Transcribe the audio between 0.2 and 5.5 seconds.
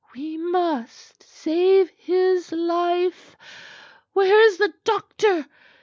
must save his life. Where is the doctor?